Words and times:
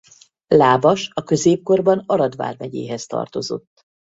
Lábas 0.47 1.09
a 1.13 1.23
középkorban 1.23 1.99
Arad 2.05 2.35
vármegyéhez 2.35 3.05
tartozott. 3.05 3.85